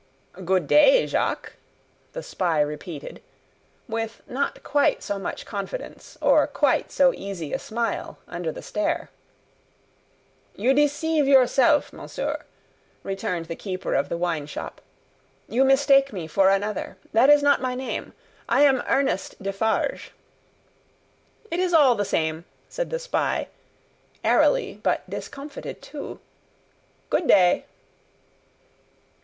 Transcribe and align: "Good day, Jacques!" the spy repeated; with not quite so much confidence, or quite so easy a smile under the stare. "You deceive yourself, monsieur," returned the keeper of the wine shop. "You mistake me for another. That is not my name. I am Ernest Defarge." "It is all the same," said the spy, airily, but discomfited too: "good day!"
"Good 0.43 0.65
day, 0.65 1.05
Jacques!" 1.05 1.57
the 2.13 2.23
spy 2.23 2.59
repeated; 2.59 3.21
with 3.87 4.23
not 4.27 4.63
quite 4.63 5.03
so 5.03 5.19
much 5.19 5.45
confidence, 5.45 6.17
or 6.21 6.47
quite 6.47 6.91
so 6.91 7.13
easy 7.13 7.53
a 7.53 7.59
smile 7.59 8.17
under 8.27 8.51
the 8.51 8.63
stare. 8.63 9.11
"You 10.55 10.73
deceive 10.73 11.27
yourself, 11.27 11.93
monsieur," 11.93 12.41
returned 13.03 13.45
the 13.45 13.55
keeper 13.55 13.93
of 13.93 14.09
the 14.09 14.17
wine 14.17 14.47
shop. 14.47 14.81
"You 15.47 15.63
mistake 15.63 16.11
me 16.11 16.25
for 16.25 16.49
another. 16.49 16.97
That 17.13 17.29
is 17.29 17.43
not 17.43 17.61
my 17.61 17.75
name. 17.75 18.13
I 18.49 18.61
am 18.63 18.81
Ernest 18.87 19.35
Defarge." 19.43 20.13
"It 21.51 21.59
is 21.59 21.75
all 21.75 21.93
the 21.93 22.05
same," 22.05 22.45
said 22.69 22.89
the 22.89 22.97
spy, 22.97 23.49
airily, 24.23 24.79
but 24.81 25.07
discomfited 25.07 25.79
too: 25.79 26.19
"good 27.11 27.27
day!" 27.27 27.65